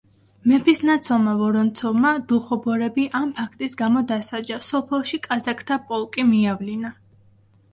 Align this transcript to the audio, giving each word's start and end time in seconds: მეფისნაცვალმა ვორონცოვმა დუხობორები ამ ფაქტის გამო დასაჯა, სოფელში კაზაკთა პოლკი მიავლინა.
მეფისნაცვალმა 0.51 1.33
ვორონცოვმა 1.41 2.13
დუხობორები 2.31 3.05
ამ 3.19 3.35
ფაქტის 3.41 3.77
გამო 3.83 4.03
დასაჯა, 4.13 4.59
სოფელში 4.71 5.21
კაზაკთა 5.29 5.79
პოლკი 5.93 6.27
მიავლინა. 6.33 6.93